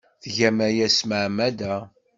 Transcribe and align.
Tgam 0.23 0.57
aya 0.67 0.87
s 0.89 0.97
tmeɛmada. 0.99 1.75